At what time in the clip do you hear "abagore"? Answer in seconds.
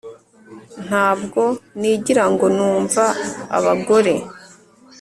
3.57-4.13